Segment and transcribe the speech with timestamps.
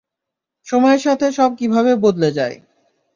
[0.67, 2.57] সময়ের সাথে সব কীভাবে বদলে যায়।